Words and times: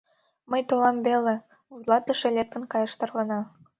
Мый 0.51 0.61
толам 0.69 0.97
веле,— 1.07 1.35
вуйлатыше 1.71 2.27
лектын 2.37 2.63
каяш 2.71 2.93
тарвана. 2.99 3.39